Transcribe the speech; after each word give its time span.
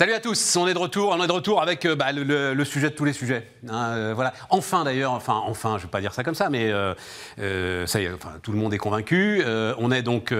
Salut 0.00 0.14
à 0.14 0.20
tous, 0.20 0.56
on 0.56 0.66
est 0.66 0.72
de 0.72 0.78
retour, 0.78 1.14
on 1.14 1.22
est 1.22 1.26
de 1.26 1.32
retour 1.32 1.60
avec 1.60 1.84
euh, 1.84 1.94
bah, 1.94 2.10
le, 2.10 2.64
sujet 2.64 2.88
de 2.88 2.94
tous 2.94 3.04
les 3.04 3.12
sujets. 3.12 3.46
Hein, 3.68 3.90
euh, 3.90 4.12
voilà, 4.14 4.32
enfin 4.48 4.82
d'ailleurs, 4.82 5.12
enfin, 5.12 5.42
enfin, 5.44 5.76
je 5.76 5.82
vais 5.82 5.90
pas 5.90 6.00
dire 6.00 6.14
ça 6.14 6.24
comme 6.24 6.34
ça, 6.34 6.48
mais 6.48 6.72
euh, 6.72 7.86
ça 7.86 8.00
y 8.00 8.06
est, 8.06 8.10
enfin, 8.10 8.32
tout 8.42 8.50
le 8.50 8.56
monde 8.56 8.72
est 8.72 8.78
convaincu. 8.78 9.44
On 9.76 9.90
est 9.92 10.00
donc 10.00 10.34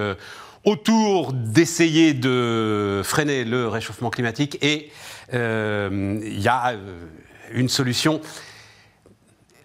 autour 0.64 1.34
d'essayer 1.34 2.14
de 2.14 3.02
freiner 3.04 3.45
le 3.45 3.68
réchauffement 3.68 4.09
climatique 4.09 4.56
et 4.64 4.91
il 5.30 6.40
y 6.40 6.48
a 6.48 6.72
une 7.52 7.68
solution. 7.68 8.22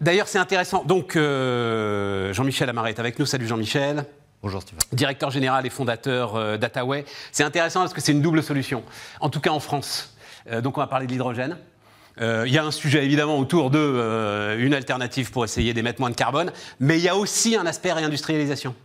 D'ailleurs, 0.01 0.27
c'est 0.27 0.39
intéressant. 0.39 0.83
Donc, 0.83 1.13
Jean-Michel 1.13 2.69
Amaret 2.69 2.89
est 2.89 2.99
avec 2.99 3.17
nous. 3.17 3.25
Salut 3.25 3.47
Jean-Michel. 3.47 4.05
Bonjour 4.45 4.61
Stéphane. 4.61 4.79
Directeur 4.91 5.31
général 5.31 5.65
et 5.65 5.71
fondateur 5.71 6.35
euh, 6.35 6.55
d'Ataway. 6.55 7.03
C'est 7.31 7.43
intéressant 7.43 7.79
parce 7.79 7.95
que 7.95 7.99
c'est 7.99 8.11
une 8.11 8.21
double 8.21 8.43
solution, 8.43 8.83
en 9.19 9.29
tout 9.31 9.39
cas 9.39 9.49
en 9.49 9.59
France. 9.59 10.15
Euh, 10.51 10.61
donc 10.61 10.77
on 10.77 10.81
va 10.81 10.85
parler 10.85 11.07
de 11.07 11.11
l'hydrogène. 11.11 11.57
Euh, 12.21 12.43
il 12.45 12.53
y 12.53 12.59
a 12.59 12.63
un 12.63 12.69
sujet 12.69 13.03
évidemment 13.03 13.39
autour 13.39 13.71
de 13.71 14.55
une 14.59 14.75
alternative 14.75 15.31
pour 15.31 15.45
essayer 15.45 15.73
d'émettre 15.73 15.99
moins 15.99 16.11
de 16.11 16.15
carbone, 16.15 16.51
mais 16.79 16.99
il 16.99 17.03
y 17.03 17.09
a 17.09 17.15
aussi 17.15 17.55
un 17.55 17.65
aspect 17.65 17.91
réindustrialisation. 17.91 18.75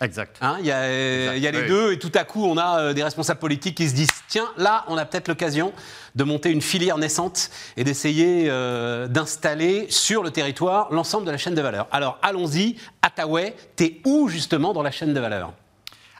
Exact. 0.00 0.38
Hein, 0.40 0.56
il 0.58 0.66
y 0.66 0.72
a, 0.72 1.36
il 1.36 1.40
y 1.40 1.46
a 1.46 1.52
les 1.52 1.60
Oui. 1.60 1.68
deux, 1.68 1.92
et 1.92 1.98
tout 2.00 2.10
à 2.16 2.24
coup, 2.24 2.44
on 2.44 2.58
a 2.58 2.92
des 2.92 3.04
responsables 3.04 3.38
politiques 3.38 3.76
qui 3.76 3.88
se 3.88 3.94
disent 3.94 4.10
tiens, 4.26 4.48
là, 4.56 4.84
on 4.88 4.98
a 4.98 5.04
peut-être 5.04 5.28
l'occasion 5.28 5.72
de 6.14 6.24
monter 6.24 6.50
une 6.50 6.60
filière 6.60 6.98
naissante 6.98 7.50
et 7.76 7.84
d'essayer 7.84 8.46
euh, 8.48 9.06
d'installer 9.06 9.86
sur 9.88 10.22
le 10.22 10.30
territoire 10.30 10.92
l'ensemble 10.92 11.26
de 11.26 11.30
la 11.30 11.38
chaîne 11.38 11.54
de 11.54 11.62
valeur. 11.62 11.86
Alors, 11.90 12.18
allons-y. 12.22 12.76
Attaway, 13.14 13.54
t'es 13.76 14.00
où 14.06 14.28
justement 14.28 14.72
dans 14.72 14.82
la 14.82 14.90
chaîne 14.90 15.12
de 15.12 15.20
valeur? 15.20 15.52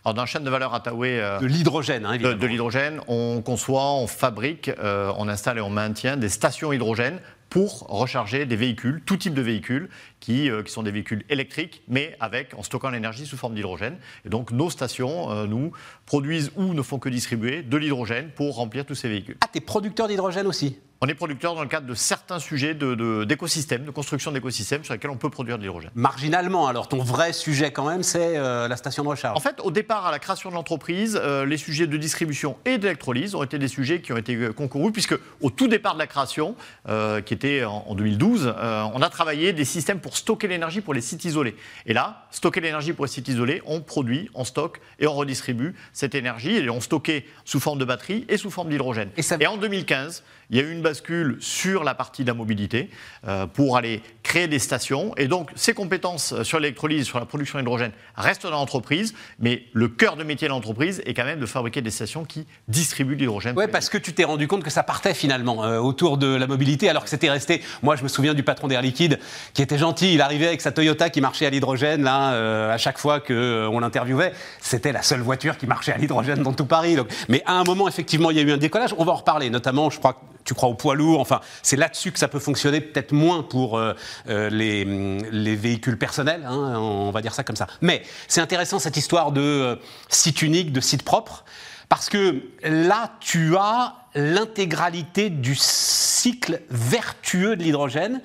Alors 0.04 0.14
dans 0.14 0.22
la 0.22 0.26
chaîne 0.26 0.44
de 0.44 0.50
valeur 0.50 0.74
Attaway 0.74 1.20
euh, 1.20 1.38
De 1.38 1.46
l'hydrogène, 1.46 2.04
hein, 2.04 2.10
de, 2.10 2.14
évidemment. 2.16 2.36
de 2.36 2.46
l'hydrogène, 2.46 3.00
on 3.08 3.40
conçoit, 3.40 3.92
on 3.92 4.06
fabrique, 4.06 4.68
euh, 4.68 5.12
on 5.16 5.28
installe 5.28 5.58
et 5.58 5.60
on 5.62 5.70
maintient 5.70 6.16
des 6.18 6.28
stations 6.28 6.72
hydrogène 6.72 7.20
pour 7.48 7.86
recharger 7.88 8.44
des 8.44 8.56
véhicules, 8.56 9.02
tout 9.06 9.16
type 9.16 9.34
de 9.34 9.42
véhicules, 9.42 9.88
qui, 10.20 10.50
euh, 10.50 10.62
qui 10.62 10.72
sont 10.72 10.82
des 10.82 10.90
véhicules 10.90 11.24
électriques, 11.28 11.82
mais 11.86 12.16
avec, 12.20 12.54
en 12.58 12.62
stockant 12.62 12.90
l'énergie 12.90 13.26
sous 13.26 13.36
forme 13.36 13.54
d'hydrogène. 13.54 13.96
Et 14.26 14.28
donc 14.28 14.50
nos 14.50 14.68
stations, 14.68 15.46
nous, 15.46 15.72
produisent 16.04 16.50
ou 16.56 16.74
ne 16.74 16.82
font 16.82 16.98
que 16.98 17.08
distribuer 17.08 17.62
de 17.62 17.76
l'hydrogène 17.76 18.30
pour 18.34 18.56
remplir 18.56 18.84
tous 18.84 18.94
ces 18.94 19.08
véhicules. 19.08 19.36
Ah, 19.40 19.48
t'es 19.50 19.60
producteur 19.60 20.08
d'hydrogène 20.08 20.46
aussi? 20.46 20.78
On 21.04 21.08
est 21.08 21.14
producteur 21.14 21.56
dans 21.56 21.62
le 21.62 21.68
cadre 21.68 21.88
de 21.88 21.94
certains 21.94 22.38
sujets 22.38 22.74
de- 22.74 22.94
de- 22.94 23.24
d'écosystèmes, 23.24 23.84
de, 23.84 23.90
construction 23.90 24.30
d'écosystèmes 24.30 24.84
sur 24.84 24.94
lesquels 24.94 25.10
on 25.10 25.16
peut 25.16 25.30
produire 25.30 25.58
de 25.58 25.62
l'hydrogène. 25.64 25.90
Marginalement, 25.96 26.68
alors 26.68 26.86
ton 26.88 26.98
vrai 27.02 27.32
sujet 27.32 27.72
quand 27.72 27.88
même, 27.88 28.04
c'est 28.04 28.36
euh, 28.36 28.68
la 28.68 28.76
station 28.76 29.02
de 29.02 29.08
recharge. 29.08 29.36
En 29.36 29.40
fait, 29.40 29.56
au 29.64 29.72
départ, 29.72 30.06
à 30.06 30.12
la 30.12 30.20
création 30.20 30.48
de 30.50 30.54
l'entreprise, 30.54 31.18
euh, 31.20 31.44
les 31.44 31.56
sujets 31.56 31.88
de 31.88 31.96
distribution 31.96 32.56
et 32.64 32.78
d'électrolyse 32.78 33.34
ont 33.34 33.42
été 33.42 33.58
des 33.58 33.66
sujets 33.66 34.00
qui 34.00 34.12
ont 34.12 34.16
été 34.16 34.36
euh, 34.36 34.52
concourus, 34.52 34.92
puisque 34.92 35.16
au 35.40 35.50
tout 35.50 35.66
départ 35.66 35.94
de 35.94 35.98
la 35.98 36.06
création, 36.06 36.54
euh, 36.88 37.20
qui 37.20 37.34
était 37.34 37.64
en, 37.64 37.84
en 37.88 37.96
2012, 37.96 38.54
euh, 38.56 38.84
on 38.94 39.02
a 39.02 39.08
travaillé 39.10 39.52
des 39.52 39.64
systèmes 39.64 39.98
pour 39.98 40.16
stocker 40.16 40.46
l'énergie 40.46 40.82
pour 40.82 40.94
les 40.94 41.00
sites 41.00 41.24
isolés. 41.24 41.56
Et 41.84 41.94
là, 41.94 42.28
stocker 42.30 42.60
l'énergie 42.60 42.92
pour 42.92 43.06
les 43.06 43.10
sites 43.10 43.26
isolés, 43.26 43.60
on 43.66 43.80
produit, 43.80 44.30
on 44.34 44.44
stocke 44.44 44.80
et 45.00 45.08
on 45.08 45.14
redistribue 45.14 45.74
cette 45.92 46.14
énergie. 46.14 46.54
Et 46.58 46.70
on 46.70 46.80
stockait 46.80 47.26
sous 47.44 47.58
forme 47.58 47.80
de 47.80 47.84
batterie 47.84 48.24
et 48.28 48.36
sous 48.36 48.52
forme 48.52 48.68
d'hydrogène. 48.68 49.10
Et 49.16 49.22
ça- 49.22 49.36
Et 49.40 49.48
en 49.48 49.56
2015, 49.56 50.22
il 50.50 50.58
y 50.58 50.60
a 50.60 50.64
eu 50.64 50.70
une 50.70 50.82
bascule 50.92 51.38
sur 51.40 51.84
la 51.84 51.94
partie 51.94 52.22
de 52.22 52.28
la 52.28 52.34
mobilité 52.34 52.90
euh, 53.26 53.46
pour 53.46 53.78
aller 53.78 54.02
créer 54.22 54.46
des 54.46 54.58
stations. 54.58 55.14
Et 55.16 55.26
donc, 55.26 55.50
ces 55.54 55.72
compétences 55.72 56.42
sur 56.42 56.60
l'électrolyse, 56.60 57.06
sur 57.06 57.18
la 57.18 57.24
production 57.24 57.58
d'hydrogène 57.58 57.92
restent 58.14 58.42
dans 58.42 58.50
l'entreprise, 58.50 59.14
mais 59.38 59.64
le 59.72 59.88
cœur 59.88 60.16
de 60.16 60.24
métier 60.24 60.48
de 60.48 60.52
l'entreprise 60.52 61.02
est 61.06 61.14
quand 61.14 61.24
même 61.24 61.40
de 61.40 61.46
fabriquer 61.46 61.80
des 61.80 61.90
stations 61.90 62.24
qui 62.24 62.46
distribuent 62.68 63.14
l'hydrogène. 63.14 63.56
Ouais, 63.56 63.68
parce 63.68 63.88
que 63.88 63.96
tu 63.96 64.12
t'es 64.12 64.24
rendu 64.24 64.48
compte 64.48 64.62
que 64.62 64.70
ça 64.70 64.82
partait 64.82 65.14
finalement 65.14 65.64
euh, 65.64 65.78
autour 65.78 66.18
de 66.18 66.26
la 66.26 66.46
mobilité, 66.46 66.90
alors 66.90 67.04
que 67.04 67.10
c'était 67.10 67.30
resté. 67.30 67.62
Moi, 67.82 67.96
je 67.96 68.02
me 68.02 68.08
souviens 68.08 68.34
du 68.34 68.42
patron 68.42 68.68
d'Air 68.68 68.82
Liquide 68.82 69.18
qui 69.54 69.62
était 69.62 69.78
gentil. 69.78 70.12
Il 70.12 70.20
arrivait 70.20 70.48
avec 70.48 70.60
sa 70.60 70.72
Toyota 70.72 71.08
qui 71.08 71.22
marchait 71.22 71.46
à 71.46 71.50
l'hydrogène. 71.50 72.02
Là, 72.02 72.34
euh, 72.34 72.72
à 72.72 72.76
chaque 72.76 72.98
fois 72.98 73.20
que 73.20 73.32
euh, 73.32 73.68
on 73.70 73.80
l'interviewait, 73.80 74.32
c'était 74.60 74.92
la 74.92 75.02
seule 75.02 75.20
voiture 75.20 75.56
qui 75.56 75.66
marchait 75.66 75.92
à 75.92 75.96
l'hydrogène 75.96 76.42
dans 76.42 76.52
tout 76.52 76.66
Paris. 76.66 76.96
Donc, 76.96 77.08
mais 77.28 77.42
à 77.46 77.54
un 77.54 77.64
moment, 77.64 77.88
effectivement, 77.88 78.30
il 78.30 78.36
y 78.36 78.40
a 78.40 78.42
eu 78.42 78.52
un 78.52 78.58
décollage. 78.58 78.94
On 78.98 79.04
va 79.04 79.12
en 79.12 79.16
reparler, 79.16 79.50
notamment, 79.50 79.90
je 79.90 79.98
crois. 79.98 80.20
Tu 80.44 80.54
crois 80.54 80.68
au 80.68 80.74
poids 80.74 80.94
lourd, 80.94 81.20
enfin, 81.20 81.40
c'est 81.62 81.76
là-dessus 81.76 82.12
que 82.12 82.18
ça 82.18 82.28
peut 82.28 82.38
fonctionner, 82.38 82.80
peut-être 82.80 83.12
moins 83.12 83.42
pour 83.42 83.78
euh, 83.78 83.94
euh, 84.28 84.50
les, 84.50 84.84
hum, 84.84 85.22
les 85.30 85.56
véhicules 85.56 85.98
personnels, 85.98 86.44
hein, 86.46 86.78
on 86.78 87.10
va 87.10 87.22
dire 87.22 87.34
ça 87.34 87.44
comme 87.44 87.56
ça. 87.56 87.66
Mais 87.80 88.02
c'est 88.28 88.40
intéressant 88.40 88.78
cette 88.78 88.96
histoire 88.96 89.32
de 89.32 89.40
euh, 89.40 89.76
site 90.08 90.42
unique, 90.42 90.72
de 90.72 90.80
site 90.80 91.02
propre. 91.02 91.44
Parce 91.88 92.08
que 92.08 92.42
là, 92.64 93.12
tu 93.20 93.56
as 93.56 93.94
l'intégralité 94.14 95.30
du 95.30 95.54
cycle 95.54 96.62
vertueux 96.70 97.56
de 97.56 97.62
l'hydrogène, 97.62 98.20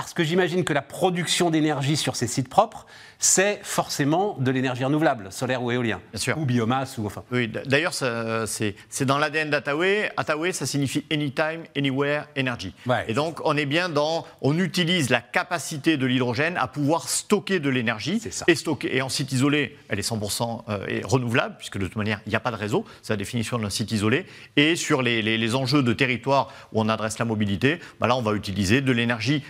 parce 0.00 0.14
que 0.14 0.24
j'imagine 0.24 0.64
que 0.64 0.72
la 0.72 0.80
production 0.80 1.50
d'énergie 1.50 1.94
sur 1.96 2.16
ces 2.16 2.26
sites 2.26 2.48
propres, 2.48 2.86
c'est 3.18 3.60
forcément 3.62 4.34
de 4.40 4.50
l'énergie 4.50 4.82
renouvelable, 4.82 5.30
solaire 5.30 5.62
ou 5.62 5.70
éolien. 5.70 6.00
Bien 6.14 6.18
sûr. 6.20 6.38
Ou 6.38 6.46
biomasse, 6.46 6.96
ou 6.96 7.04
enfin. 7.04 7.22
Oui, 7.30 7.48
d'ailleurs, 7.66 7.92
c'est 7.92 9.04
dans 9.04 9.18
l'ADN 9.18 9.50
d'Ataway. 9.50 10.10
Ataway, 10.16 10.52
ça 10.54 10.64
signifie 10.64 11.04
Anytime, 11.12 11.64
Anywhere, 11.76 12.28
Energy. 12.38 12.74
Ouais. 12.86 13.04
Et 13.08 13.12
donc, 13.12 13.40
on 13.44 13.58
est 13.58 13.66
bien 13.66 13.90
dans. 13.90 14.24
On 14.40 14.58
utilise 14.58 15.10
la 15.10 15.20
capacité 15.20 15.98
de 15.98 16.06
l'hydrogène 16.06 16.56
à 16.56 16.66
pouvoir 16.66 17.06
stocker 17.10 17.60
de 17.60 17.68
l'énergie. 17.68 18.20
C'est 18.22 18.32
ça. 18.32 18.46
Et, 18.48 18.54
stocker, 18.54 18.96
et 18.96 19.02
en 19.02 19.10
site 19.10 19.32
isolé, 19.32 19.76
elle 19.90 19.98
est 19.98 20.10
100% 20.10 20.62
euh, 20.70 21.00
renouvelable, 21.04 21.56
puisque 21.58 21.76
de 21.76 21.84
toute 21.86 21.96
manière, 21.96 22.22
il 22.24 22.30
n'y 22.30 22.36
a 22.36 22.40
pas 22.40 22.52
de 22.52 22.56
réseau. 22.56 22.86
C'est 23.02 23.12
la 23.12 23.18
définition 23.18 23.58
d'un 23.58 23.68
site 23.68 23.92
isolé. 23.92 24.24
Et 24.56 24.76
sur 24.76 25.02
les, 25.02 25.20
les- 25.20 25.36
les 25.36 25.54
enjeux 25.54 25.82
de 25.82 25.92
territoire 25.92 26.48
où 26.72 26.80
on 26.80 26.88
adresse 26.88 27.18
la 27.18 27.26
mobilité, 27.26 27.80
bah 28.00 28.06
là, 28.06 28.16
on 28.16 28.22
va 28.22 28.32
utiliser 28.32 28.80
de 28.80 28.92
l'énergie 28.92 29.42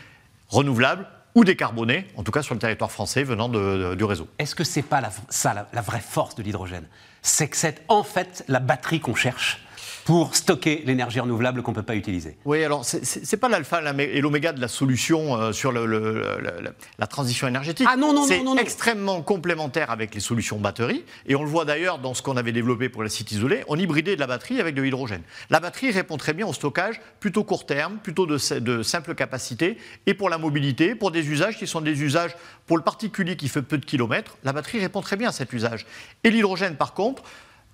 renouvelable 0.50 1.06
ou 1.34 1.44
décarbonée, 1.44 2.06
en 2.16 2.22
tout 2.24 2.32
cas 2.32 2.42
sur 2.42 2.54
le 2.54 2.60
territoire 2.60 2.90
français 2.90 3.22
venant 3.22 3.48
du 3.48 4.04
réseau. 4.04 4.28
Est-ce 4.38 4.54
que 4.54 4.64
c'est 4.64 4.82
pas 4.82 5.00
la- 5.00 5.10
ça 5.28 5.68
la 5.72 5.80
vraie 5.80 6.00
force 6.00 6.34
de 6.34 6.42
l'hydrogène? 6.42 6.86
C'est 7.22 7.48
que 7.48 7.56
c'est 7.56 7.82
en 7.88 8.02
fait 8.02 8.44
la 8.48 8.60
batterie 8.60 9.00
qu'on 9.00 9.14
cherche 9.14 9.64
pour 10.04 10.34
stocker 10.34 10.82
l'énergie 10.86 11.20
renouvelable 11.20 11.62
qu'on 11.62 11.70
ne 11.72 11.76
peut 11.76 11.82
pas 11.82 11.94
utiliser. 11.94 12.36
Oui, 12.44 12.64
alors 12.64 12.84
c'est- 12.84 13.04
c'est 13.04 13.24
c'est 13.24 13.36
pas 13.36 13.48
l'alpha 13.48 13.80
la- 13.80 13.92
et 14.02 14.20
l'oméga 14.20 14.52
de 14.52 14.60
la 14.60 14.68
solution 14.68 15.36
euh, 15.36 15.52
sur 15.52 15.72
le- 15.72 15.86
le- 15.86 16.00
le- 16.40 16.60
le- 16.62 16.74
la 16.98 17.06
transition 17.06 17.46
énergétique. 17.46 17.86
Ah 17.90 17.96
non, 17.96 18.12
non, 18.12 18.24
C'est 18.24 18.38
non, 18.38 18.44
non, 18.44 18.54
non. 18.56 18.60
extrêmement 18.62 19.22
complémentaire 19.22 19.90
avec 19.90 20.14
les 20.14 20.20
solutions 20.20 20.58
batteries. 20.58 21.04
Et 21.26 21.34
on 21.36 21.42
le 21.42 21.48
voit 21.48 21.64
d'ailleurs 21.64 21.98
dans 21.98 22.14
ce 22.14 22.22
qu'on 22.22 22.36
avait 22.36 22.52
développé 22.52 22.88
pour 22.88 23.02
les 23.02 23.08
sites 23.10 23.30
isolés. 23.32 23.62
On 23.68 23.76
hybridait 23.76 24.14
de 24.14 24.20
la 24.20 24.26
batterie 24.26 24.60
avec 24.60 24.74
de 24.74 24.82
l'hydrogène. 24.82 25.22
La 25.50 25.60
batterie 25.60 25.90
répond 25.90 26.16
très 26.16 26.32
bien 26.32 26.46
au 26.46 26.52
stockage 26.52 27.00
plutôt 27.20 27.44
court 27.44 27.66
terme, 27.66 27.98
plutôt 28.02 28.26
de, 28.26 28.58
de 28.58 28.82
simple 28.82 29.14
capacité. 29.14 29.76
Et 30.06 30.14
pour 30.14 30.30
la 30.30 30.38
mobilité, 30.38 30.94
pour 30.94 31.10
des 31.10 31.28
usages 31.28 31.56
qui 31.58 31.66
sont 31.66 31.80
des 31.80 32.02
usages 32.02 32.34
pour 32.66 32.76
le 32.76 32.82
particulier 32.82 33.36
qui 33.36 33.48
fait 33.48 33.62
peu 33.62 33.78
de 33.78 33.84
kilomètres, 33.84 34.36
la 34.44 34.52
batterie 34.52 34.78
répond 34.80 35.00
très 35.02 35.16
bien 35.16 35.28
à 35.28 35.32
cet 35.32 35.52
usage. 35.52 35.86
Et 36.24 36.30
l'hydrogène, 36.30 36.76
par 36.76 36.94
contre, 36.94 37.22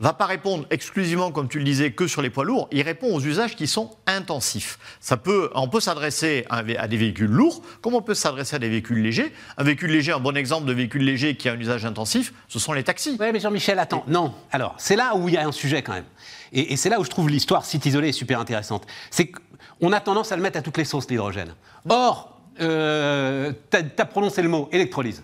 va 0.00 0.12
pas 0.12 0.26
répondre 0.26 0.66
exclusivement, 0.70 1.32
comme 1.32 1.48
tu 1.48 1.58
le 1.58 1.64
disais, 1.64 1.92
que 1.92 2.06
sur 2.06 2.22
les 2.22 2.30
poids 2.30 2.44
lourds. 2.44 2.68
Il 2.72 2.82
répond 2.82 3.14
aux 3.14 3.20
usages 3.20 3.56
qui 3.56 3.66
sont 3.66 3.90
intensifs. 4.06 4.78
Ça 5.00 5.16
peut, 5.16 5.50
on 5.54 5.68
peut 5.68 5.80
s'adresser 5.80 6.44
à, 6.50 6.62
des 6.62 6.96
véhicules 6.96 7.30
lourds, 7.30 7.62
comme 7.80 7.94
on 7.94 8.02
peut 8.02 8.14
s'adresser 8.14 8.56
à 8.56 8.58
des 8.58 8.68
véhicules 8.68 9.02
légers. 9.02 9.32
Un 9.56 9.64
véhicule 9.64 9.90
léger, 9.90 10.12
un 10.12 10.20
bon 10.20 10.36
exemple 10.36 10.66
de 10.66 10.72
véhicule 10.72 11.02
léger 11.02 11.36
qui 11.36 11.48
a 11.48 11.52
un 11.52 11.58
usage 11.58 11.84
intensif, 11.84 12.32
ce 12.48 12.58
sont 12.58 12.72
les 12.72 12.84
taxis. 12.84 13.16
Oui, 13.18 13.26
mais 13.32 13.40
Jean-Michel, 13.40 13.78
attends. 13.78 14.04
Non. 14.06 14.34
Alors, 14.52 14.74
c'est 14.78 14.96
là 14.96 15.16
où 15.16 15.28
il 15.28 15.34
y 15.34 15.38
a 15.38 15.46
un 15.46 15.52
sujet 15.52 15.82
quand 15.82 15.94
même. 15.94 16.04
Et, 16.52 16.72
et 16.72 16.76
c'est 16.76 16.88
là 16.88 17.00
où 17.00 17.04
je 17.04 17.10
trouve 17.10 17.28
l'histoire 17.28 17.64
site 17.64 17.86
isolé 17.86 18.12
super 18.12 18.40
intéressante. 18.40 18.86
C'est 19.10 19.30
qu'on 19.30 19.92
a 19.92 20.00
tendance 20.00 20.32
à 20.32 20.36
le 20.36 20.42
mettre 20.42 20.58
à 20.58 20.62
toutes 20.62 20.76
les 20.76 20.84
sauces, 20.84 21.08
l'hydrogène. 21.08 21.54
Or, 21.88 22.36
euh, 22.60 23.52
tu 23.70 23.76
as, 23.76 24.04
prononcé 24.06 24.42
le 24.42 24.48
mot 24.48 24.68
électrolyse. 24.72 25.22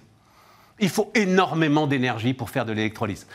Il 0.80 0.88
faut 0.88 1.10
énormément 1.14 1.86
d'énergie 1.86 2.34
pour 2.34 2.50
faire 2.50 2.64
de 2.64 2.72
l'électrolyse. 2.72 3.26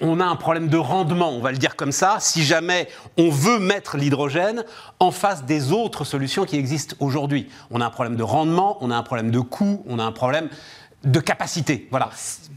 On 0.00 0.20
a 0.20 0.24
un 0.24 0.36
problème 0.36 0.68
de 0.68 0.76
rendement, 0.76 1.30
on 1.30 1.40
va 1.40 1.52
le 1.52 1.58
dire 1.58 1.76
comme 1.76 1.92
ça, 1.92 2.16
si 2.20 2.42
jamais 2.42 2.88
on 3.16 3.30
veut 3.30 3.58
mettre 3.58 3.96
l'hydrogène 3.96 4.64
en 4.98 5.10
face 5.10 5.44
des 5.44 5.72
autres 5.72 6.04
solutions 6.04 6.44
qui 6.44 6.56
existent 6.56 6.96
aujourd'hui. 7.00 7.48
On 7.70 7.80
a 7.80 7.86
un 7.86 7.90
problème 7.90 8.16
de 8.16 8.22
rendement, 8.22 8.78
on 8.80 8.90
a 8.90 8.96
un 8.96 9.02
problème 9.02 9.30
de 9.30 9.40
coût, 9.40 9.82
on 9.86 9.98
a 9.98 10.04
un 10.04 10.12
problème 10.12 10.48
de 11.04 11.20
capacité. 11.20 11.88
Voilà. 11.90 12.10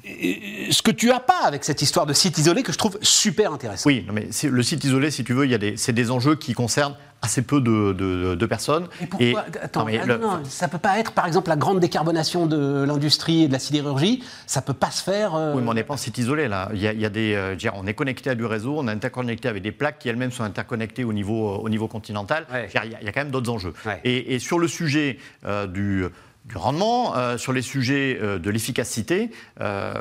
Ce 0.06 0.82
que 0.82 0.92
tu 0.92 1.12
as 1.12 1.20
pas 1.20 1.44
avec 1.46 1.64
cette 1.64 1.82
histoire 1.82 2.06
de 2.06 2.14
site 2.14 2.38
isolé 2.38 2.62
que 2.64 2.72
je 2.74 2.78
trouve 2.78 2.98
super 3.02 3.54
intéressant. 3.54 3.88
Oui, 3.88 4.04
non, 4.08 4.14
mais 4.14 4.28
le 4.44 4.64
site 4.64 4.84
isolé, 4.84 5.12
si 5.12 5.24
tu 5.24 5.34
veux, 5.34 5.46
il 5.46 5.52
y 5.52 5.56
a 5.56 5.58
des, 5.58 5.78
c'est 5.78 5.94
des 5.94 6.12
enjeux 6.12 6.36
qui 6.36 6.54
concernent 6.54 6.96
assez 7.22 7.42
peu 7.42 7.62
de, 7.62 7.94
de- 7.94 8.36
de 8.36 8.46
personnes. 8.46 8.90
Et 9.02 9.06
pourquoi 9.06 9.46
Attends, 9.62 9.80
non, 9.82 9.86
mais 9.86 10.00
ah 10.04 10.06
le- 10.06 10.18
non, 10.18 10.32
non, 10.40 10.42
ça 10.44 10.68
peut 10.68 10.78
pas 10.78 11.00
être, 11.00 11.14
par 11.14 11.26
exemple, 11.26 11.48
la 11.48 11.56
grande 11.56 11.80
décarbonation 11.80 12.46
de 12.48 12.84
l'industrie 12.84 13.44
et 13.44 13.48
de 13.48 13.54
la 13.54 13.60
sidérurgie. 13.60 14.22
Ça 14.46 14.62
peut 14.62 14.74
pas 14.74 14.92
se 14.92 15.02
faire. 15.02 15.34
euh, 15.36 15.54
Oui, 15.56 15.62
mais 15.64 15.70
on 15.70 15.74
n'est 15.74 15.86
pas 15.86 15.94
en 15.94 15.98
site 15.98 16.18
isolé 16.18 16.50
là. 16.50 16.68
Il 16.74 16.82
y 16.82 16.88
a, 16.88 16.92
il 16.92 17.00
y 17.00 17.06
a 17.06 17.10
des, 17.10 17.34
euh, 17.36 17.56
dire, 17.56 17.72
on 17.78 17.88
est 17.88 17.94
connecté 17.94 18.30
à 18.30 18.36
du 18.36 18.44
réseau, 18.44 18.76
on 18.78 18.90
est 18.90 18.92
interconnecté 18.92 19.48
avec 19.48 19.64
des 19.64 19.72
plaques 19.72 20.00
qui 20.00 20.10
elles-mêmes 20.10 20.34
sont 20.34 20.44
interconnectées 20.44 21.06
au 21.06 21.14
niveau, 21.14 21.48
euh, 21.54 21.58
au 21.60 21.70
niveau 21.70 21.88
continental. 21.88 22.46
Ouais. 22.52 22.68
Dire, 22.68 22.82
Il, 22.84 22.92
y 22.92 22.96
a, 22.96 23.00
il 23.00 23.06
y 23.06 23.08
a 23.08 23.12
quand 23.14 23.22
même 23.22 23.32
d'autres 23.32 23.52
enjeux. 23.52 23.74
Ouais. 23.86 24.02
Et, 24.04 24.36
et 24.36 24.40
sur 24.40 24.60
le 24.60 24.68
sujet 24.68 25.18
du, 25.70 26.04
du 26.46 26.58
rendement, 26.58 27.16
euh, 27.16 27.38
sur 27.38 27.54
les 27.54 27.62
sujets 27.62 28.20
euh, 28.22 28.40
de 28.40 28.50
l'efficacité, 28.50 29.32
euh, 29.62 29.94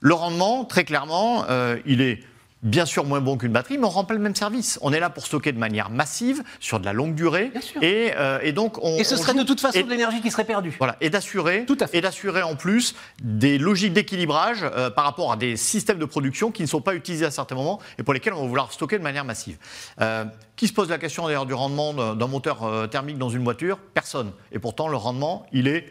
le 0.00 0.14
rendement, 0.14 0.64
très 0.64 0.84
clairement, 0.84 1.44
il 1.84 2.00
est 2.00 2.20
bien 2.62 2.86
sûr 2.86 3.04
moins 3.04 3.20
bon 3.20 3.36
qu'une 3.36 3.52
batterie, 3.52 3.78
mais 3.78 3.86
on 3.86 4.04
pas 4.04 4.14
le 4.14 4.20
même 4.20 4.34
service. 4.34 4.78
On 4.82 4.92
est 4.92 5.00
là 5.00 5.10
pour 5.10 5.26
stocker 5.26 5.52
de 5.52 5.58
manière 5.58 5.90
massive, 5.90 6.42
sur 6.58 6.80
de 6.80 6.84
la 6.84 6.92
longue 6.92 7.14
durée. 7.14 7.52
Et, 7.82 8.12
euh, 8.16 8.38
et, 8.42 8.52
donc 8.52 8.82
on, 8.82 8.96
et 8.96 9.04
ce 9.04 9.16
serait 9.16 9.34
de 9.34 9.42
toute 9.42 9.60
façon 9.60 9.80
de 9.80 9.90
l'énergie 9.90 10.20
qui 10.20 10.30
serait 10.30 10.44
perdue. 10.44 10.74
Voilà, 10.78 10.96
et 11.00 11.10
d'assurer, 11.10 11.66
et 11.92 12.00
d'assurer 12.00 12.42
en 12.42 12.56
plus 12.56 12.94
des 13.22 13.58
logiques 13.58 13.92
d'équilibrage 13.92 14.64
euh, 14.64 14.90
par 14.90 15.04
rapport 15.04 15.32
à 15.32 15.36
des 15.36 15.56
systèmes 15.56 15.98
de 15.98 16.04
production 16.04 16.50
qui 16.50 16.62
ne 16.62 16.66
sont 16.66 16.80
pas 16.80 16.94
utilisés 16.94 17.26
à 17.26 17.30
certains 17.30 17.54
moments 17.54 17.80
et 17.98 18.02
pour 18.02 18.14
lesquels 18.14 18.32
on 18.32 18.42
va 18.42 18.48
vouloir 18.48 18.72
stocker 18.72 18.98
de 18.98 19.02
manière 19.02 19.24
massive. 19.24 19.58
Euh, 20.00 20.24
qui 20.56 20.68
se 20.68 20.72
pose 20.72 20.90
la 20.90 20.98
question 20.98 21.26
d'ailleurs 21.26 21.46
du 21.46 21.54
rendement 21.54 22.14
d'un 22.14 22.26
moteur 22.26 22.88
thermique 22.90 23.16
dans 23.16 23.30
une 23.30 23.42
voiture? 23.42 23.78
Personne. 23.94 24.32
Et 24.52 24.58
pourtant, 24.58 24.88
le 24.88 24.96
rendement, 24.96 25.46
il 25.52 25.68
est 25.68 25.90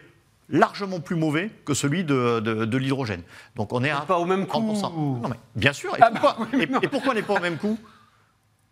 largement 0.50 1.00
plus 1.00 1.16
mauvais 1.16 1.52
que 1.66 1.74
celui 1.74 2.04
de, 2.04 2.40
de, 2.40 2.78
l'hydrogène. 2.78 3.22
Donc 3.56 3.74
on 3.74 3.84
est 3.84 3.90
à 3.90 4.02
pas 4.02 4.18
au 4.18 4.26
même 4.26 4.48
coût. 4.48 4.62
Non, 4.62 5.22
mais 5.30 5.36
bien 5.56 5.74
sûr. 5.74 5.96
Et, 5.96 6.00
ah 6.02 6.12
pourquoi, 6.12 6.38
bah 6.40 6.80
et, 6.82 6.88
pourquoi 6.88 7.12
on 7.12 7.16
n'est 7.16 7.22
pas 7.22 7.36
au 7.36 7.40
même 7.40 7.58
coût? 7.58 7.78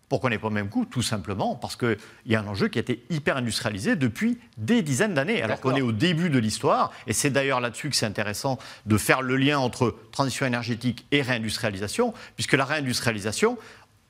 Pourquoi 0.09 0.29
on 0.29 0.31
n'est 0.31 0.37
pas 0.37 0.47
au 0.47 0.51
même 0.51 0.69
coût? 0.69 0.85
Tout 0.85 1.01
simplement 1.01 1.55
parce 1.55 1.75
qu'il 1.75 1.97
y 2.25 2.35
a 2.35 2.39
un 2.39 2.47
enjeu 2.47 2.69
qui 2.69 2.79
a 2.79 2.81
été 2.81 3.05
hyper 3.09 3.37
industrialisé 3.37 3.95
depuis 3.95 4.39
des 4.57 4.81
dizaines 4.81 5.13
d'années, 5.13 5.41
alors 5.41 5.59
qu'on 5.59 5.75
est 5.75 5.81
au 5.81 5.91
début 5.91 6.29
de 6.29 6.39
l'histoire. 6.39 6.91
Et 7.07 7.13
c'est 7.13 7.29
d'ailleurs 7.29 7.59
là-dessus 7.59 7.89
que 7.89 7.95
c'est 7.95 8.05
intéressant 8.05 8.57
de 8.85 8.97
faire 8.97 9.21
le 9.21 9.35
lien 9.35 9.59
entre 9.59 9.95
transition 10.11 10.45
énergétique 10.45 11.05
et 11.11 11.21
réindustrialisation, 11.21 12.13
puisque 12.35 12.53
la 12.53 12.63
réindustrialisation, 12.63 13.57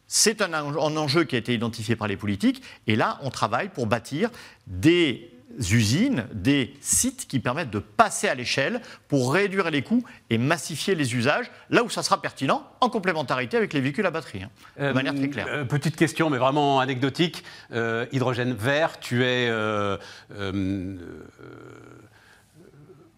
c'est 0.05 0.41
un 0.41 0.53
enjeu 0.53 1.23
qui 1.23 1.35
a 1.35 1.39
été 1.39 1.53
identifié 1.53 1.95
par 1.95 2.07
les 2.07 2.15
politiques. 2.15 2.61
Et 2.85 2.95
là, 2.95 3.17
on 3.23 3.31
travaille 3.31 3.69
pour 3.69 3.87
bâtir 3.87 4.29
des 4.67 5.36
usines, 5.59 6.25
des 6.33 6.73
sites 6.81 7.27
qui 7.27 7.39
permettent 7.39 7.69
de 7.69 7.79
passer 7.79 8.27
à 8.27 8.35
l'échelle 8.35 8.81
pour 9.07 9.33
réduire 9.33 9.71
les 9.71 9.81
coûts 9.81 10.03
et 10.29 10.37
massifier 10.37 10.95
les 10.95 11.15
usages, 11.15 11.49
là 11.69 11.83
où 11.83 11.89
ça 11.89 12.03
sera 12.03 12.21
pertinent, 12.21 12.67
en 12.81 12.89
complémentarité 12.89 13.57
avec 13.57 13.73
les 13.73 13.81
véhicules 13.81 14.05
à 14.05 14.11
batterie, 14.11 14.43
hein, 14.43 14.49
de 14.77 14.83
euh, 14.83 14.93
manière 14.93 15.15
très 15.15 15.29
claire. 15.29 15.47
Euh, 15.49 15.65
petite 15.65 15.95
question, 15.95 16.29
mais 16.29 16.37
vraiment 16.37 16.79
anecdotique. 16.79 17.43
Euh, 17.71 18.05
hydrogène 18.11 18.53
vert, 18.53 18.99
tu 18.99 19.23
es 19.23 19.51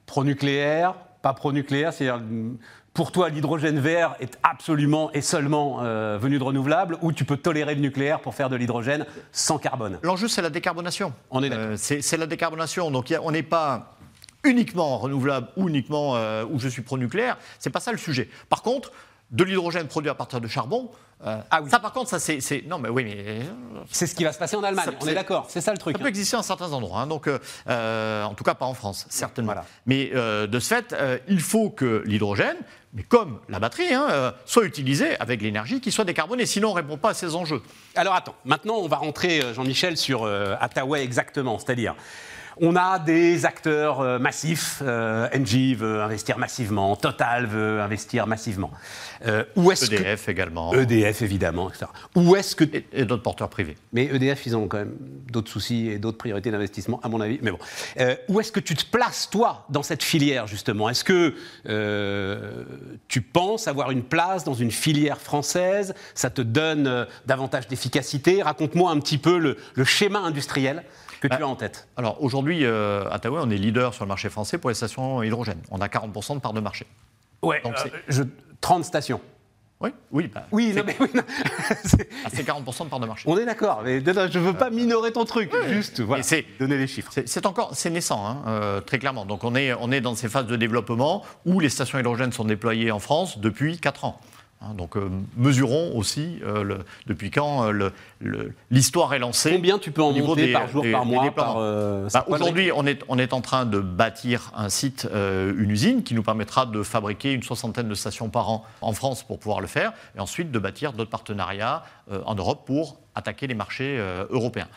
pro-nucléaire, 0.05 0.95
pas 1.21 1.33
pro-nucléaire, 1.33 1.93
c'est-à-dire 1.93 2.25
pour 2.99 3.13
toi, 3.13 3.29
l'hydrogène 3.29 3.79
vert 3.79 4.17
est 4.19 4.37
absolument 4.43 5.09
et 5.13 5.21
seulement 5.21 5.77
euh, 5.83 6.17
venu 6.21 6.37
de 6.37 6.43
renouvelable, 6.43 6.97
ou 7.01 7.13
tu 7.13 7.23
peux 7.23 7.37
tolérer 7.37 7.73
le 7.73 7.79
nucléaire 7.79 8.19
pour 8.19 8.35
faire 8.35 8.49
de 8.49 8.57
l'hydrogène 8.57 9.05
sans 9.31 9.57
carbone? 9.57 9.99
L'enjeu, 10.03 10.27
c'est 10.27 10.41
la 10.41 10.49
décarbonation. 10.49 11.13
On 11.31 11.41
est 11.41 11.49
euh, 11.49 11.77
c'est 11.77 12.17
la 12.17 12.25
décarbonation. 12.25 12.91
Donc, 12.91 13.15
on 13.23 13.31
n'est 13.31 13.41
pas 13.41 13.95
uniquement 14.43 14.97
renouvelable 14.97 15.47
ou 15.55 15.69
uniquement 15.69 16.17
euh, 16.17 16.43
où 16.51 16.59
je 16.59 16.67
suis 16.67 16.81
pro-nucléaire. 16.81 17.37
C'est 17.57 17.69
pas 17.69 17.79
ça 17.79 17.93
le 17.93 17.97
sujet. 17.97 18.29
Par 18.49 18.63
contre, 18.63 18.91
de 19.31 19.43
l'hydrogène 19.43 19.87
produit 19.87 20.09
à 20.09 20.15
partir 20.15 20.41
de 20.41 20.47
charbon. 20.47 20.89
ah 21.23 21.61
oui. 21.61 21.69
Ça, 21.69 21.79
par 21.79 21.91
contre, 21.91 22.09
ça 22.09 22.19
c'est, 22.19 22.63
non, 22.67 22.79
mais 22.79 22.89
oui, 22.89 23.03
mais 23.03 23.41
c'est 23.91 24.07
ce 24.07 24.15
qui 24.15 24.23
va 24.23 24.31
se 24.33 24.39
passer 24.39 24.55
en 24.55 24.63
Allemagne. 24.63 24.89
on 25.01 25.07
est, 25.07 25.13
d'accord, 25.13 25.45
c'est 25.49 25.61
ça 25.61 25.71
le 25.71 25.77
truc. 25.77 25.95
Ça 25.95 25.99
peut 25.99 26.05
hein. 26.05 26.09
exister 26.09 26.37
en 26.37 26.41
certains 26.41 26.71
endroits, 26.71 27.01
hein, 27.01 27.07
donc 27.07 27.27
en 27.27 28.33
tout 28.35 28.43
cas 28.43 28.53
pas 28.53 28.65
en 28.65 28.73
France, 28.73 29.05
certainement. 29.09 29.55
Mais 29.85 30.07
de 30.07 30.59
ce 30.59 30.67
fait, 30.67 30.95
il 31.27 31.41
faut 31.41 31.69
que 31.69 32.03
l'hydrogène 32.05 32.57
mais 32.93 33.03
comme 33.03 33.39
la 33.49 33.59
batterie, 33.59 33.93
hein, 33.93 34.07
euh, 34.09 34.31
soit 34.45 34.65
utilisée 34.65 35.19
avec 35.19 35.41
l'énergie 35.41 35.79
qui 35.79 35.91
soit 35.91 36.05
décarbonée. 36.05 36.45
Sinon, 36.45 36.69
on 36.69 36.71
ne 36.71 36.77
répond 36.77 36.97
pas 36.97 37.09
à 37.09 37.13
ces 37.13 37.35
enjeux. 37.35 37.61
Alors 37.95 38.15
attends, 38.15 38.35
maintenant 38.45 38.77
on 38.77 38.87
va 38.87 38.97
rentrer, 38.97 39.41
euh, 39.41 39.53
Jean-Michel, 39.53 39.95
sur 39.95 40.23
euh, 40.23 40.55
exactement. 40.95 41.59
C'est-à-dire, 41.59 41.95
on 42.61 42.75
a 42.75 42.99
des 42.99 43.45
acteurs 43.45 44.01
euh, 44.01 44.19
massifs. 44.19 44.81
Euh, 44.85 45.27
Engie 45.35 45.75
veut 45.75 46.01
investir 46.01 46.37
massivement, 46.37 46.95
Total 46.95 47.45
veut 47.45 47.81
investir 47.81 48.27
massivement. 48.27 48.71
Euh, 49.25 49.43
où 49.55 49.71
est 49.71 49.81
EDF 49.83 50.29
également. 50.29 50.73
EDF 50.73 51.21
évidemment, 51.21 51.69
etc. 51.69 51.85
Où 52.15 52.35
est-ce 52.35 52.55
que 52.55 52.63
et, 52.93 53.05
d'autres 53.05 53.23
porteurs 53.23 53.49
privés. 53.49 53.77
Mais 53.93 54.05
EDF, 54.05 54.45
ils 54.45 54.55
ont 54.55 54.67
quand 54.67 54.77
même 54.77 54.95
d'autres 55.31 55.51
soucis 55.51 55.87
et 55.89 55.99
d'autres 55.99 56.17
priorités 56.17 56.51
d'investissement, 56.51 56.99
à 57.03 57.09
mon 57.09 57.21
avis. 57.21 57.39
Mais 57.41 57.51
bon, 57.51 57.59
où 58.27 58.39
est-ce 58.39 58.51
que 58.51 58.59
tu 58.59 58.75
te 58.75 58.85
places 58.85 59.29
toi 59.29 59.65
dans 59.69 59.83
cette 59.83 60.03
filière 60.03 60.47
justement? 60.47 60.89
Est-ce 60.89 61.03
que 61.03 61.35
tu 63.07 63.21
penses 63.21 63.67
avoir 63.67 63.91
une 63.91 64.03
place 64.03 64.43
dans 64.43 64.53
une 64.53 64.71
filière 64.71 65.19
française? 65.19 65.93
Ça 66.13 66.29
te 66.29 66.41
donne 66.41 67.07
davantage 67.25 67.67
d'efficacité? 67.67 68.41
Raconte-moi 68.41 68.91
un 68.91 68.99
petit 68.99 69.17
peu 69.17 69.37
le 69.37 69.83
schéma 69.83 70.19
industriel 70.19 70.83
que 71.19 71.27
tu 71.27 71.37
bah, 71.37 71.39
as 71.41 71.47
en 71.47 71.55
tête 71.55 71.87
Alors 71.97 72.21
aujourd'hui, 72.23 72.65
euh, 72.65 73.09
à 73.09 73.19
Taoué, 73.19 73.39
on 73.41 73.49
est 73.49 73.57
leader 73.57 73.93
sur 73.93 74.05
le 74.05 74.09
marché 74.09 74.29
français 74.29 74.57
pour 74.57 74.69
les 74.69 74.75
stations 74.75 75.21
hydrogène. 75.23 75.61
On 75.71 75.81
a 75.81 75.87
40% 75.87 76.35
de 76.35 76.39
part 76.39 76.53
de 76.53 76.59
marché. 76.59 76.85
Ouais, 77.41 77.61
Donc, 77.63 77.75
euh, 78.11 78.25
30 78.61 78.83
stations. 78.83 79.21
Oui, 79.81 79.91
oui. 80.11 80.27
Bah, 80.33 80.45
oui, 80.51 80.73
non, 80.75 80.83
mais 80.85 80.95
oui. 80.99 81.07
c'est 81.85 82.45
40% 82.45 82.83
de 82.83 82.89
part 82.89 82.99
de 82.99 83.05
marché. 83.05 83.23
On 83.27 83.37
est 83.37 83.45
d'accord, 83.45 83.81
mais 83.85 84.01
je 84.03 84.37
ne 84.37 84.43
veux 84.43 84.53
pas 84.53 84.69
minorer 84.69 85.13
ton 85.13 85.23
truc, 85.23 85.51
juste 85.69 86.01
voilà, 86.01 86.21
donner 86.59 86.77
les 86.77 86.87
chiffres. 86.87 87.11
C'est 87.25 87.45
encore, 87.45 87.71
c'est 87.75 87.89
naissant, 87.89 88.27
hein, 88.27 88.43
euh, 88.47 88.81
très 88.81 88.99
clairement. 88.99 89.25
Donc 89.25 89.45
on 89.45 89.55
est, 89.55 89.73
on 89.73 89.89
est 89.91 90.01
dans 90.01 90.15
ces 90.15 90.27
phases 90.27 90.47
de 90.47 90.57
développement 90.57 91.23
où 91.45 91.61
les 91.61 91.69
stations 91.69 91.97
hydrogène 91.97 92.33
sont 92.33 92.43
déployées 92.43 92.91
en 92.91 92.99
France 92.99 93.39
depuis 93.39 93.79
4 93.79 94.03
ans. 94.03 94.19
Hein, 94.61 94.73
donc 94.73 94.97
euh, 94.97 95.09
mesurons 95.37 95.95
aussi 95.95 96.39
euh, 96.43 96.79
depuis 97.07 97.31
quand 97.31 97.71
euh, 97.71 97.91
l'histoire 98.69 99.13
est 99.13 99.19
lancée. 99.19 99.53
Combien 99.53 99.79
tu 99.79 99.91
peux 99.91 100.01
en 100.01 100.11
monter 100.11 100.51
par 100.51 100.67
jour, 100.67 100.85
par 100.91 101.05
mois 101.05 101.29
bah, 101.29 102.25
Aujourd'hui, 102.27 102.69
on 102.75 102.85
est, 102.85 103.01
on 103.07 103.17
est 103.17 103.31
en 103.31 103.39
train 103.39 103.65
de 103.65 103.79
bâtir 103.79 104.51
un 104.53 104.67
site, 104.67 105.07
une 105.13 105.71
usine, 105.71 106.03
qui 106.03 106.13
nous 106.13 106.23
permettra 106.23 106.65
de 106.65 106.83
fabriquer 106.83 107.31
une 107.31 107.43
soixantaine 107.43 107.87
de 107.87 107.95
stations 107.95 108.29
par 108.29 108.49
an 108.49 108.65
en 108.81 108.91
France 108.91 109.23
pour 109.23 109.39
pouvoir 109.39 109.61
le 109.61 109.67
faire, 109.67 109.93
et 110.17 110.19
ensuite 110.19 110.51
de 110.51 110.59
bâtir 110.59 110.91
d'autres 110.91 111.09
partenariats 111.09 111.83
en 112.25 112.35
Europe 112.35 112.65
pour 112.65 112.99
attaquer 113.15 113.47
les 113.47 113.53
marchés 113.53 113.97
européens. 114.29 114.67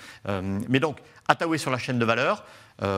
mais 0.69 0.79
donc, 0.79 0.99
Attaway 1.27 1.59
sur 1.59 1.73
la 1.73 1.79
chaîne 1.79 1.99
de 1.99 2.05
valeur, 2.05 2.45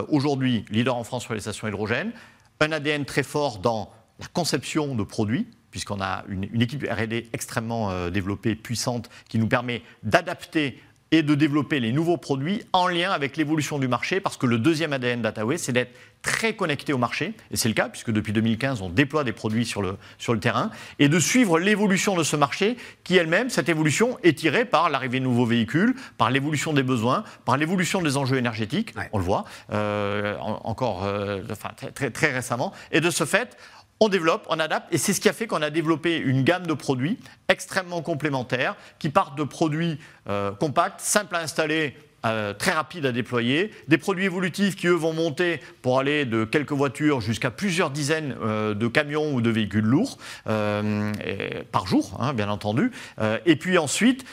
aujourd'hui 0.08 0.66
leader 0.69 0.96
en 0.96 1.04
France 1.04 1.22
sur 1.22 1.34
les 1.34 1.40
stations 1.40 1.66
hydrogène, 1.66 2.12
un 2.60 2.72
ADN 2.72 3.04
très 3.04 3.22
fort 3.22 3.58
dans 3.58 3.90
la 4.20 4.26
conception 4.28 4.94
de 4.94 5.02
produits, 5.02 5.48
puisqu'on 5.75 6.00
a 6.00 6.23
une, 6.29 6.62
équipe 6.62 6.87
RD 6.88 7.25
extrêmement 7.32 7.91
euh, 7.91 8.09
développée, 8.09 8.55
puissante, 8.55 9.11
qui 9.29 9.41
nous 9.41 9.49
permet 9.49 9.82
d'adapter 10.05 10.81
et 11.11 11.25
de 11.25 11.35
développer 11.35 11.81
les 11.81 11.91
nouveaux 11.91 12.17
produits 12.17 12.62
en 12.73 12.87
lien 12.87 13.11
avec 13.11 13.37
l'évolution 13.37 13.81
du 13.81 13.88
marché, 13.88 14.21
parce 14.21 14.37
que 14.37 14.47
le 14.47 14.59
deuxième 14.59 14.93
ADN 14.93 15.21
d'Ataway, 15.21 15.59
c'est 15.59 15.73
d'être 15.73 15.93
très 16.23 16.55
connecté 16.55 16.93
au 16.93 16.99
marché, 16.99 17.35
et 17.50 17.56
c'est 17.56 17.69
le 17.69 17.75
cas, 17.75 17.88
puisque 17.88 18.11
depuis 18.11 18.32
2015, 18.32 18.82
on 18.82 18.88
déploie 18.88 19.25
des 19.25 19.32
produits 19.32 19.67
sur 19.67 19.82
le, 19.82 19.97
sur 20.19 20.32
le 20.32 20.41
terrain, 20.41 20.71
et 20.98 21.08
de 21.08 21.19
suivre 21.19 21.58
l'évolution 21.58 22.17
de 22.17 22.22
ce 22.22 22.34
marché, 22.34 22.77
qui 23.05 23.17
elle-même, 23.17 23.51
cette 23.51 23.69
évolution, 23.69 24.19
est 24.22 24.39
tirée 24.39 24.65
par 24.65 24.91
l'arrivée 24.91 25.20
de 25.20 25.25
nouveaux 25.25 25.44
véhicules, 25.44 25.94
par 26.19 26.31
l'évolution 26.31 26.72
des 26.72 26.82
besoins, 26.82 27.25
par 27.44 27.58
l'évolution 27.58 28.01
des 28.01 28.17
enjeux 28.17 28.39
énergétiques, 28.39 28.94
on 29.13 29.19
le 29.19 29.25
voit, 29.25 29.44
euh, 29.72 30.37
encore 30.39 31.05
euh, 31.05 31.43
enfin, 31.51 31.70
très, 31.94 32.10
très 32.10 32.32
récemment, 32.32 32.72
et 32.91 33.01
de 33.01 33.10
ce 33.10 33.25
fait, 33.25 33.56
on 34.05 34.08
développe, 34.08 34.46
on 34.51 34.61
adapte, 34.61 34.93
et 34.93 34.99
c'est 34.99 35.15
ce 35.15 35.20
qui 35.20 35.31
a 35.31 35.32
fait 35.32 35.46
qu'on 35.46 35.63
a 35.63 35.70
développé 35.70 36.19
une 36.19 36.44
gamme 36.44 36.67
de 36.67 36.75
produits 36.75 37.19
extrêmement 37.49 38.03
complémentaires, 38.03 38.77
qui 38.99 39.08
partent 39.08 39.39
de 39.39 39.44
produits 39.44 39.99
euh, 40.29 40.53
compacts, 40.53 41.01
simples 41.01 41.37
à 41.37 41.41
installer, 41.41 41.96
euh, 42.27 42.53
très 42.53 42.73
rapides 42.73 43.06
à 43.06 43.13
déployer, 43.13 43.70
des 43.89 43.96
produits 43.96 44.25
évolutifs 44.25 44.77
qui, 44.77 44.89
eux, 44.89 44.93
vont 44.93 45.15
monter 45.15 45.61
pour 45.81 45.99
aller 45.99 46.27
de 46.27 46.44
quelques 46.44 46.73
voitures 46.73 47.23
jusqu'à 47.23 47.51
plusieurs 47.51 47.91
dizaines 47.91 48.37
euh, 48.43 48.75
de 48.75 48.89
camions 48.89 49.34
ou 49.34 49.41
de 49.41 49.51
véhicules 49.51 49.84
lourds 49.84 50.19
par 50.44 51.87
jour, 51.87 52.17
hein, 52.20 52.34
bien 52.34 52.51
entendu. 52.51 52.93
et 53.46 53.56
puis 53.56 53.79
ensuite, 53.79 54.25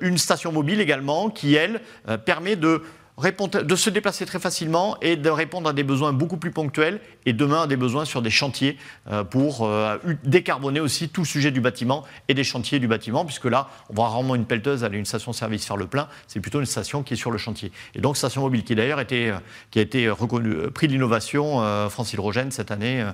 une 0.00 0.18
station 0.18 0.52
mobile 0.52 0.80
également 0.80 1.30
qui, 1.30 1.54
elle, 1.54 1.80
permet 2.24 2.56
de 2.56 2.82
de 3.18 3.76
se 3.76 3.88
déplacer 3.88 4.26
très 4.26 4.38
facilement 4.38 4.98
et 5.00 5.16
de 5.16 5.30
répondre 5.30 5.70
à 5.70 5.72
des 5.72 5.84
besoins 5.84 6.12
beaucoup 6.12 6.36
plus 6.36 6.50
ponctuels 6.50 7.00
et 7.24 7.32
demain 7.32 7.62
à 7.62 7.66
des 7.66 7.76
besoins 7.76 8.04
sur 8.04 8.20
des 8.20 8.30
chantiers 8.30 8.76
euh, 9.10 9.24
pour 9.24 9.64
euh, 9.64 9.96
décarboner 10.24 10.80
aussi 10.80 11.08
tout 11.08 11.22
le 11.22 11.26
sujet 11.26 11.50
du 11.50 11.62
bâtiment 11.62 12.04
et 12.28 12.34
des 12.34 12.44
chantiers 12.44 12.78
du 12.78 12.88
bâtiment, 12.88 13.24
puisque 13.24 13.46
là, 13.46 13.68
on 13.88 13.94
voit 13.94 14.10
rarement 14.10 14.34
une 14.34 14.44
pelleteuse 14.44 14.84
aller 14.84 14.96
à 14.96 14.98
une 14.98 15.06
station-service 15.06 15.64
faire 15.64 15.78
le 15.78 15.86
plein, 15.86 16.08
c'est 16.26 16.40
plutôt 16.40 16.60
une 16.60 16.66
station 16.66 17.02
qui 17.02 17.14
est 17.14 17.16
sur 17.16 17.30
le 17.30 17.38
chantier. 17.38 17.72
Et 17.94 18.00
donc, 18.00 18.18
station 18.18 18.42
mobile 18.42 18.64
qui 18.64 18.74
d'ailleurs 18.74 19.00
été, 19.00 19.30
euh, 19.30 19.38
a 19.74 19.80
été 19.80 20.10
reconnue 20.10 20.70
prix 20.70 20.86
de 20.86 20.92
l'innovation 20.92 21.88
France 21.88 22.12
Hydrogène 22.12 22.50
cette 22.50 22.70
année 22.70 23.04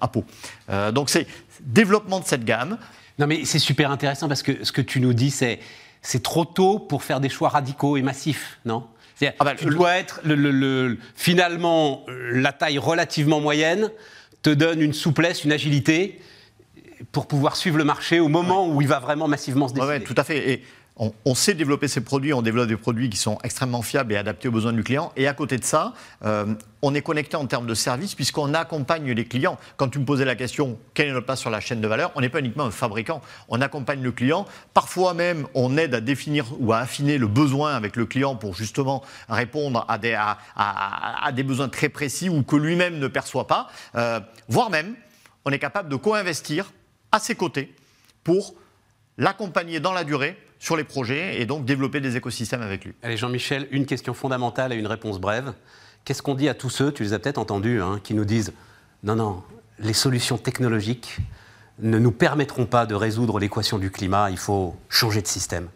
à 0.00 0.08
Pau. 0.08 0.24
donc, 0.92 1.10
c'est 1.10 1.26
développement 1.60 2.20
de 2.20 2.24
cette 2.24 2.44
gamme. 2.44 2.78
Non, 3.18 3.26
mais 3.26 3.44
c'est 3.44 3.58
super 3.58 3.90
intéressant 3.90 4.28
parce 4.28 4.42
que 4.42 4.64
ce 4.64 4.72
que 4.72 4.82
tu 4.82 5.00
nous 5.00 5.14
dis, 5.14 5.30
c'est 5.30 5.60
c'est 6.02 6.22
trop 6.22 6.44
tôt 6.44 6.78
pour 6.78 7.02
faire 7.02 7.18
des 7.18 7.28
choix 7.28 7.48
radicaux 7.48 7.96
et 7.96 8.02
massifs, 8.02 8.58
non? 8.64 8.86
Ah 9.22 9.44
bah, 9.44 9.54
tu 9.54 9.66
dois 9.66 9.96
être 9.96 10.20
le, 10.24 10.98
finalement 11.14 12.04
la 12.08 12.52
taille 12.52 12.78
relativement 12.78 13.40
moyenne 13.40 13.90
te 14.42 14.50
donne 14.50 14.80
une 14.80 14.92
souplesse, 14.92 15.44
une 15.44 15.52
agilité 15.52 16.20
pour 17.12 17.26
pouvoir 17.26 17.56
suivre 17.56 17.78
le 17.78 17.84
marché 17.84 18.20
au 18.20 18.28
moment 18.28 18.68
où 18.68 18.80
il 18.82 18.88
va 18.88 18.98
vraiment 18.98 19.28
massivement 19.28 19.68
se 19.68 19.74
décider. 19.74 19.98
Oui, 19.98 20.04
tout 20.04 20.14
à 20.16 20.24
fait. 20.24 20.50
Et 20.50 20.64
on, 20.98 21.34
sait 21.34 21.52
développer 21.52 21.88
ces 21.88 22.00
produits, 22.00 22.32
on 22.32 22.40
développe 22.40 22.68
des 22.68 22.76
produits 22.76 23.10
qui 23.10 23.18
sont 23.18 23.38
extrêmement 23.44 23.82
fiables 23.82 24.14
et 24.14 24.16
adaptés 24.16 24.48
aux 24.48 24.52
besoins 24.52 24.72
du 24.72 24.82
client. 24.82 25.12
Et 25.16 25.28
à 25.28 25.34
côté 25.34 25.58
de 25.58 25.64
ça, 25.64 25.92
euh, 26.24 26.46
on 26.80 26.94
est 26.94 27.02
connecté 27.02 27.36
en 27.36 27.46
termes 27.46 27.66
de 27.66 27.74
service 27.74 28.14
puisqu'on 28.14 28.54
accompagne 28.54 29.12
les 29.12 29.26
clients. 29.26 29.58
Quand 29.76 29.88
tu 29.88 29.98
me 29.98 30.06
posais 30.06 30.24
la 30.24 30.36
question, 30.36 30.78
quelle 30.94 31.08
est 31.08 31.12
notre 31.12 31.26
place 31.26 31.40
sur 31.40 31.50
la 31.50 31.60
chaîne 31.60 31.82
de 31.82 31.88
valeur 31.88 32.12
On 32.14 32.22
n'est 32.22 32.30
pas 32.30 32.40
uniquement 32.40 32.64
un 32.64 32.70
fabricant, 32.70 33.20
on 33.48 33.60
accompagne 33.60 34.00
le 34.00 34.10
client. 34.10 34.46
Parfois 34.72 35.12
même, 35.12 35.46
on 35.52 35.76
aide 35.76 35.94
à 35.94 36.00
définir 36.00 36.46
ou 36.60 36.72
à 36.72 36.78
affiner 36.78 37.18
le 37.18 37.26
besoin 37.26 37.74
avec 37.74 37.94
le 37.96 38.06
client 38.06 38.34
pour 38.34 38.54
justement 38.54 39.02
répondre 39.28 39.84
à 39.88 39.98
des, 39.98 40.14
à, 40.14 41.32
des 41.32 41.42
besoins 41.42 41.68
très 41.68 41.90
précis 41.90 42.30
ou 42.30 42.42
que 42.42 42.56
lui-même 42.56 42.98
ne 42.98 43.08
perçoit 43.08 43.46
pas. 43.46 43.68
Euh, 43.96 44.20
voire 44.48 44.70
même, 44.70 44.94
on 45.44 45.50
est 45.50 45.58
capable 45.58 45.90
de 45.90 45.96
co-investir 45.96 46.72
à 47.12 47.18
ses 47.18 47.34
côtés 47.34 47.74
pour 48.24 48.54
l'accompagner 49.18 49.78
dans 49.78 49.92
la 49.92 50.02
durée 50.04 50.38
sur 50.66 50.76
les 50.76 50.82
projets 50.82 51.40
et 51.40 51.46
donc 51.46 51.64
développer 51.64 52.00
des 52.00 52.16
écosystèmes 52.16 52.60
avec 52.60 52.84
lui. 52.84 52.92
Allez 53.04 53.16
Jean-Michel, 53.16 53.68
une 53.70 53.86
question 53.86 54.14
fondamentale 54.14 54.72
et 54.72 54.76
une 54.76 54.88
réponse 54.88 55.20
brève. 55.20 55.52
Qu'est-ce 56.04 56.22
qu'on 56.22 56.34
dit 56.34 56.48
à 56.48 56.54
tous 56.54 56.70
ceux, 56.70 56.90
tu 56.90 57.04
les 57.04 57.12
as 57.12 57.20
peut-être 57.20 57.38
entendus, 57.38 57.80
hein, 57.80 58.00
qui 58.02 58.14
nous 58.14 58.24
disent 58.24 58.52
non, 59.04 59.14
non, 59.14 59.44
les 59.78 59.92
solutions 59.92 60.38
technologiques 60.38 61.18
ne 61.78 62.00
nous 62.00 62.10
permettront 62.10 62.66
pas 62.66 62.84
de 62.84 62.96
résoudre 62.96 63.38
l'équation 63.38 63.78
du 63.78 63.92
climat, 63.92 64.28
il 64.30 64.38
faut 64.38 64.74
changer 64.88 65.22
de 65.22 65.28
système 65.28 65.68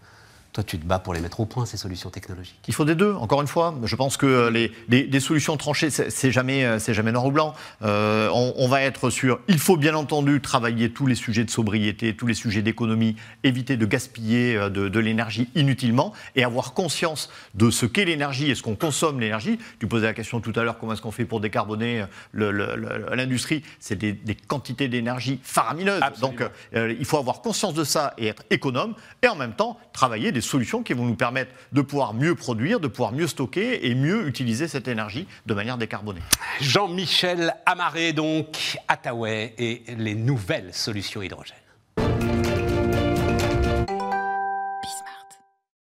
toi, 0.52 0.64
tu 0.64 0.78
te 0.78 0.84
bats 0.84 0.98
pour 0.98 1.14
les 1.14 1.20
mettre 1.20 1.38
au 1.38 1.46
point, 1.46 1.64
ces 1.64 1.76
solutions 1.76 2.10
technologiques. 2.10 2.58
Il 2.66 2.74
faut 2.74 2.84
des 2.84 2.96
deux, 2.96 3.14
encore 3.14 3.40
une 3.40 3.46
fois. 3.46 3.74
Je 3.84 3.94
pense 3.94 4.16
que 4.16 4.48
les, 4.48 4.72
des 4.88 5.20
solutions 5.20 5.56
tranchées, 5.56 5.90
c'est 5.90 6.32
jamais, 6.32 6.64
euh, 6.64 6.78
jamais 6.88 7.12
noir 7.12 7.26
ou 7.26 7.30
blanc. 7.30 7.54
Euh, 7.82 8.28
on, 8.32 8.68
va 8.68 8.82
être 8.82 9.10
sur. 9.10 9.38
Il 9.46 9.60
faut 9.60 9.76
bien 9.76 9.94
entendu 9.94 10.40
travailler 10.40 10.90
tous 10.90 11.06
les 11.06 11.14
sujets 11.14 11.44
de 11.44 11.50
sobriété, 11.50 12.16
tous 12.16 12.26
les 12.26 12.34
sujets 12.34 12.62
d'économie, 12.62 13.14
éviter 13.44 13.76
de 13.76 13.86
gaspiller 13.86 14.56
euh, 14.56 14.68
de, 14.68 14.98
l'énergie 14.98 15.48
inutilement 15.54 16.12
et 16.34 16.42
avoir 16.42 16.74
conscience 16.74 17.30
de 17.54 17.70
ce 17.70 17.86
qu'est 17.86 18.04
l'énergie 18.04 18.50
et 18.50 18.56
ce 18.56 18.62
qu'on 18.62 18.74
consomme 18.74 19.20
l'énergie. 19.20 19.58
Tu 19.78 19.86
posais 19.86 20.06
la 20.06 20.14
question 20.14 20.40
tout 20.40 20.52
à 20.56 20.64
l'heure 20.64 20.78
comment 20.78 20.94
est-ce 20.94 21.02
qu'on 21.02 21.12
fait 21.12 21.24
pour 21.24 21.40
décarboner 21.40 22.04
l'industrie? 22.34 23.62
C'est 23.78 23.96
des, 23.96 24.16
quantités 24.48 24.88
d'énergie 24.88 25.38
faramineuses. 25.42 26.02
Donc, 26.20 26.42
il 26.74 27.04
faut 27.04 27.18
avoir 27.18 27.40
conscience 27.40 27.74
de 27.74 27.84
ça 27.84 28.14
et 28.18 28.26
être 28.26 28.42
économe 28.50 28.94
et 29.22 29.28
en 29.28 29.36
même 29.36 29.54
temps 29.54 29.78
travailler 29.92 30.32
des 30.32 30.39
solutions 30.40 30.82
qui 30.82 30.92
vont 30.92 31.04
nous 31.04 31.14
permettre 31.14 31.52
de 31.72 31.82
pouvoir 31.82 32.14
mieux 32.14 32.34
produire, 32.34 32.80
de 32.80 32.88
pouvoir 32.88 33.12
mieux 33.12 33.26
stocker 33.26 33.86
et 33.86 33.94
mieux 33.94 34.26
utiliser 34.26 34.68
cette 34.68 34.88
énergie 34.88 35.26
de 35.46 35.54
manière 35.54 35.78
décarbonée. 35.78 36.20
Jean-Michel 36.60 37.54
Amaré, 37.66 38.12
donc, 38.12 38.78
Attaway 38.88 39.54
et 39.58 39.82
les 39.96 40.14
nouvelles 40.14 40.74
solutions 40.74 41.22
hydrogène. 41.22 41.59